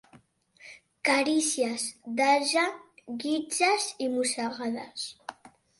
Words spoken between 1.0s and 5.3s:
Carícies d'ase, guitzes i mossegades.